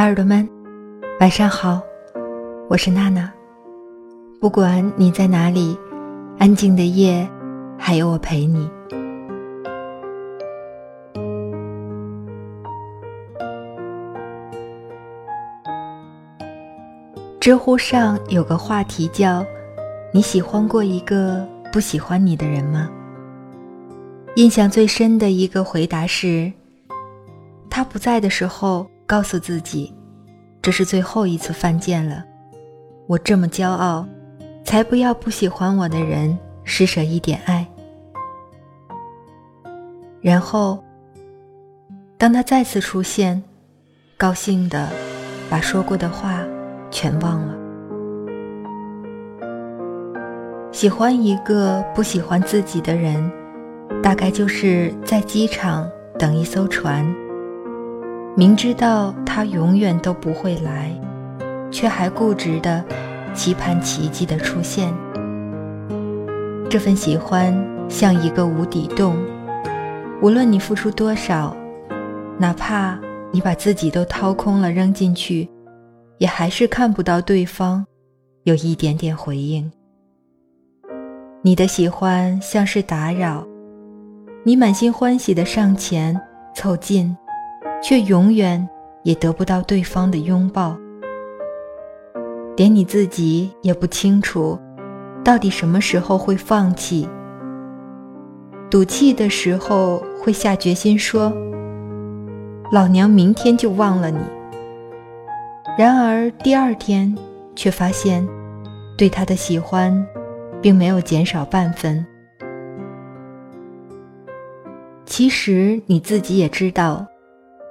[0.00, 0.48] 耳朵们，
[1.20, 1.78] 晚上好，
[2.70, 3.30] 我是娜娜。
[4.40, 5.76] 不管你在哪里，
[6.38, 7.28] 安静的夜，
[7.78, 8.66] 还有我陪你。
[17.38, 19.44] 知乎上有个话题叫
[20.14, 22.88] “你喜欢过一个不喜欢你的人吗？”
[24.36, 26.50] 印象最深的一个回答是
[27.68, 29.92] ：“他不在的时候。”告诉自己，
[30.62, 32.24] 这是最后一次犯贱了。
[33.08, 34.06] 我这么骄傲，
[34.64, 37.66] 才不要不喜欢我的人施舍一点爱。
[40.20, 40.78] 然后，
[42.16, 43.42] 当他再次出现，
[44.16, 44.88] 高兴的
[45.50, 46.44] 把说过的话
[46.88, 47.56] 全忘了。
[50.70, 53.28] 喜欢一个不喜欢自己的人，
[54.00, 57.04] 大概就是在机场等一艘船。
[58.36, 60.90] 明知道他永远都不会来，
[61.70, 62.84] 却还固执的
[63.34, 64.92] 期盼奇迹的出现。
[66.70, 67.52] 这份喜欢
[67.88, 69.16] 像一个无底洞，
[70.22, 71.54] 无论你付出多少，
[72.38, 72.98] 哪怕
[73.32, 75.48] 你把自己都掏空了扔进去，
[76.18, 77.84] 也还是看不到对方
[78.44, 79.70] 有一点点回应。
[81.42, 83.44] 你的喜欢像是打扰，
[84.44, 86.18] 你满心欢喜的上前
[86.54, 87.14] 凑近。
[87.82, 88.68] 却永远
[89.02, 90.76] 也得不到对方的拥抱，
[92.56, 94.58] 连你自己也不清楚，
[95.24, 97.08] 到底什么时候会放弃。
[98.70, 101.32] 赌气的时候会下决心说
[102.70, 104.18] ：“老娘明天就忘了你。”
[105.78, 107.16] 然而第二天
[107.56, 108.28] 却发现，
[108.96, 110.06] 对他的喜欢，
[110.60, 112.06] 并没有减少半分。
[115.06, 117.06] 其实你自己也知道。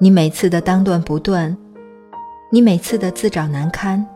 [0.00, 1.56] 你每次的当断不断，
[2.52, 4.06] 你每次的自找难堪，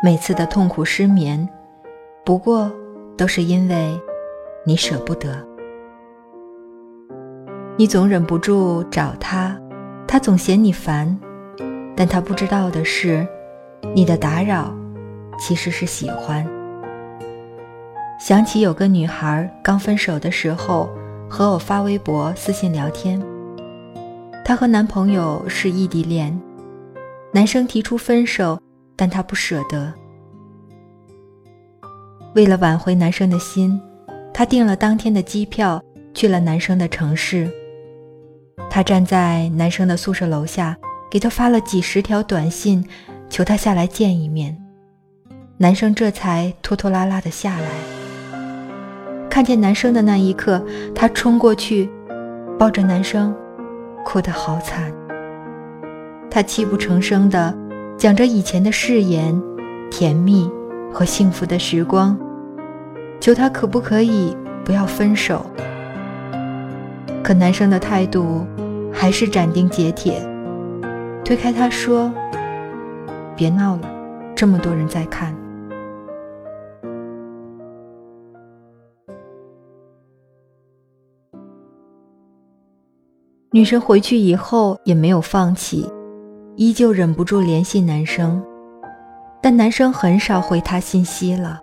[0.00, 1.48] 每次的痛苦失眠，
[2.24, 2.70] 不过
[3.16, 4.00] 都是因为
[4.64, 5.44] 你舍不得。
[7.76, 9.60] 你总忍不住找他，
[10.06, 11.18] 他总嫌你烦，
[11.96, 13.26] 但他不知道的是，
[13.96, 14.72] 你的打扰
[15.36, 16.46] 其实是喜欢。
[18.20, 20.88] 想起有个女孩刚分手的时候，
[21.28, 23.20] 和我发微博、私信聊天。
[24.48, 26.34] 她和男朋友是异地恋，
[27.34, 28.58] 男生提出分手，
[28.96, 29.92] 但她不舍得。
[32.34, 33.78] 为了挽回男生的心，
[34.32, 37.46] 她订了当天的机票，去了男生的城市。
[38.70, 40.74] 她站在男生的宿舍楼下，
[41.10, 42.82] 给他发了几十条短信，
[43.28, 44.56] 求他下来见一面。
[45.58, 47.68] 男生这才拖拖拉拉的下来。
[49.28, 50.64] 看见男生的那一刻，
[50.94, 51.90] 她冲过去，
[52.58, 53.36] 抱着男生。
[54.10, 54.90] 哭得好惨，
[56.30, 57.54] 他泣不成声地
[57.98, 59.38] 讲着以前的誓言、
[59.90, 60.50] 甜蜜
[60.90, 62.18] 和幸福的时光，
[63.20, 65.44] 求他可不可以不要分手。
[67.22, 68.46] 可男生的态度
[68.90, 70.26] 还是斩钉截铁，
[71.22, 72.10] 推开他说
[73.36, 73.82] ：“别闹了，
[74.34, 75.36] 这么多人在看。”
[83.50, 85.90] 女生回去以后也没有放弃，
[86.56, 88.44] 依旧忍不住联系男生，
[89.40, 91.58] 但男生很少回她信息了。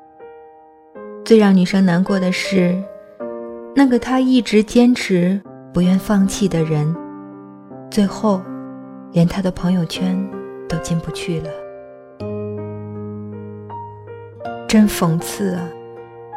[1.23, 2.75] 最让女生难过的是，
[3.75, 5.39] 那个她一直坚持
[5.71, 6.91] 不愿放弃的人，
[7.91, 8.41] 最后
[9.11, 10.17] 连她的朋友圈
[10.67, 11.49] 都进不去了。
[14.67, 15.69] 真讽刺啊！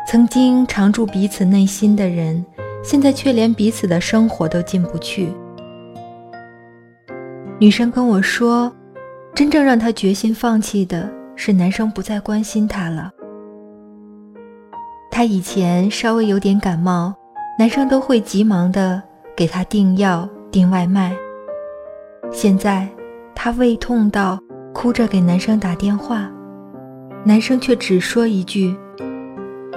[0.06, 2.44] 曾经常驻彼此内心的人。
[2.80, 5.28] 现在却连彼此的生活都进不去。
[7.60, 8.72] 女生跟我说，
[9.34, 13.10] 真正让她决心放弃的是男生不再关心她了。
[15.10, 17.12] 她以前稍微有点感冒，
[17.58, 19.02] 男生都会急忙的
[19.36, 21.16] 给她订药、订外卖。
[22.30, 22.88] 现在
[23.34, 24.38] 她胃痛到
[24.72, 26.30] 哭着给男生打电话，
[27.24, 28.76] 男生却只说一句：“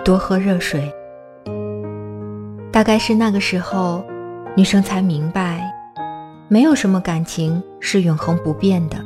[0.05, 0.87] 多喝热水。”
[2.71, 4.05] 大概是那个时候，
[4.55, 5.50] 女生才明白，
[6.51, 8.97] 没有什么感情是永恒不变的，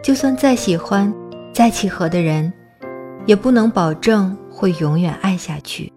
[0.00, 1.12] 就算再喜欢、
[1.52, 2.52] 再契合的人，
[3.26, 5.92] 也不能保证会永远爱下去。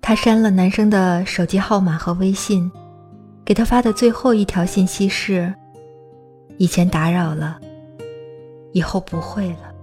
[0.00, 2.70] 他删了男生的手机号码和微信，
[3.44, 5.52] 给他发的最后一条信息是
[6.56, 7.58] ：“以前打扰了，
[8.70, 9.74] 以后不会了。”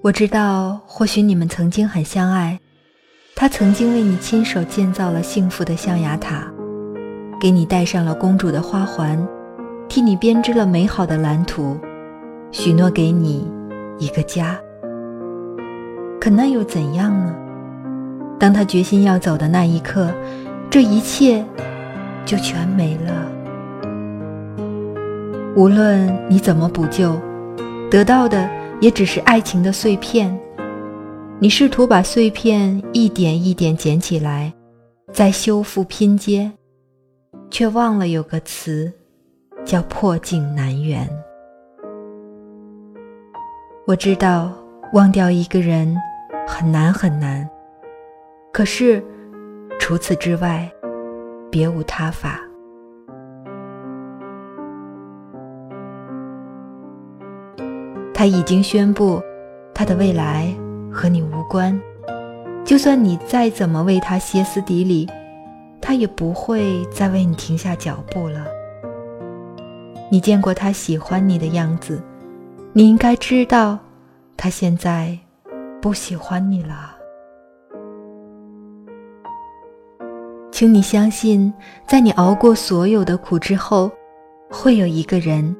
[0.00, 2.58] 我知道，或许你们曾经很相爱。
[3.40, 6.42] 他曾经为你亲手建造了幸福的象牙塔，
[7.40, 9.16] 给你戴上了公主的花环，
[9.88, 11.78] 替你编织了美好的蓝图，
[12.50, 13.48] 许诺给你
[13.96, 14.58] 一个家。
[16.20, 17.32] 可那又怎样呢？
[18.40, 20.12] 当他决心要走的那一刻，
[20.68, 21.44] 这一切
[22.24, 23.24] 就全没了。
[25.54, 27.16] 无论你怎么补救，
[27.88, 28.50] 得到的
[28.80, 30.36] 也只是爱情的碎片。
[31.40, 34.52] 你试图把碎片一点一点捡起来，
[35.12, 36.50] 再修复拼接，
[37.48, 38.92] 却忘了有个词，
[39.64, 41.08] 叫破镜难圆。
[43.86, 44.52] 我知道
[44.94, 45.96] 忘掉一个人
[46.44, 47.48] 很难很难，
[48.52, 49.00] 可是
[49.78, 50.68] 除此之外，
[51.52, 52.40] 别无他法。
[58.12, 59.22] 他已经宣布，
[59.72, 60.52] 他的未来。
[60.98, 61.80] 和你无关，
[62.64, 65.08] 就算你再怎么为他歇斯底里，
[65.80, 68.44] 他也不会再为你停下脚步了。
[70.10, 72.02] 你见过他喜欢你的样子，
[72.72, 73.78] 你应该知道，
[74.36, 75.16] 他现在
[75.80, 76.96] 不喜欢你了。
[80.50, 81.54] 请你相信，
[81.86, 83.88] 在你熬过所有的苦之后，
[84.50, 85.54] 会有一个人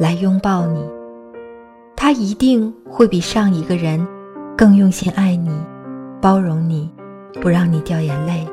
[0.00, 0.84] 来拥抱你，
[1.94, 4.04] 他一定会比上一个人。
[4.62, 5.50] 更用心爱你，
[6.20, 6.88] 包容你，
[7.40, 8.46] 不让你掉眼泪，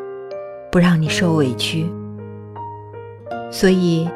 [0.72, 1.86] 不让你受委屈。
[3.52, 4.10] 所以，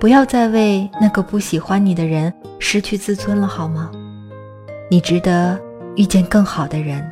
[0.00, 3.92] 不要再为那个不喜欢你的人失去自尊了，好吗？
[4.90, 5.56] 你值得
[5.94, 7.08] 遇见更好的人。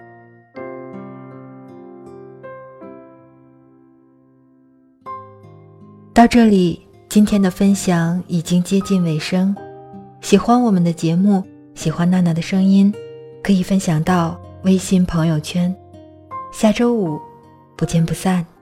[6.13, 9.55] 到这里，今天的分享已经接近尾声。
[10.23, 11.41] 喜欢我们的节目，
[11.77, 12.93] 喜欢娜娜的声音。
[13.45, 15.77] 可以分享到微信朋友圈，
[16.51, 17.21] 下周五
[17.77, 18.54] 不见不散。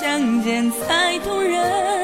[0.00, 1.97] 相见才动人。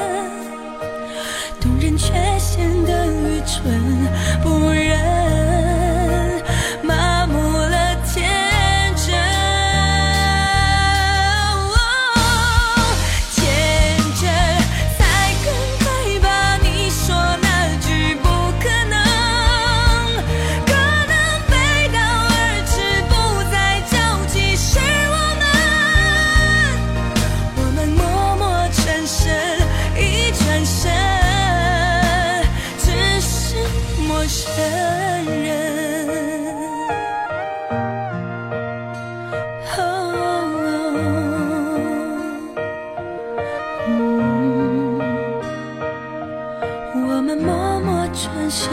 [47.37, 48.71] 默默转身，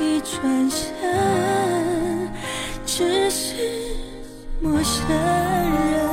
[0.00, 2.30] 一转身，
[2.84, 3.54] 只是
[4.60, 6.09] 陌生人。